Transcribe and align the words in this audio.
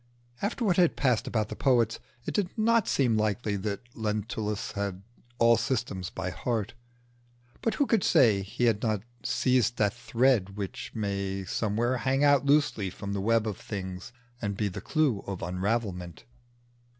After 0.41 0.65
what 0.65 0.77
had 0.77 0.95
passed 0.95 1.27
about 1.27 1.49
the 1.49 1.55
poets, 1.55 1.99
it 2.25 2.33
did 2.33 2.49
not 2.57 2.87
seem 2.87 3.17
likely 3.17 3.55
that 3.57 3.81
Lentulus 3.93 4.71
had 4.71 5.03
all 5.37 5.57
systems 5.57 6.09
by 6.09 6.31
heart; 6.31 6.73
but 7.61 7.75
who 7.75 7.85
could 7.85 8.03
say 8.03 8.41
he 8.41 8.63
had 8.63 8.81
not 8.81 9.03
seized 9.23 9.77
that 9.77 9.93
thread 9.93 10.57
which 10.57 10.91
may 10.95 11.43
somewhere 11.45 11.97
hang 11.97 12.23
out 12.23 12.47
loosely 12.47 12.89
from 12.89 13.13
the 13.13 13.21
web 13.21 13.45
of 13.45 13.57
things 13.57 14.11
and 14.41 14.57
be 14.57 14.69
the 14.69 14.81
clue 14.81 15.19
of 15.27 15.43
unravelment? 15.43 16.25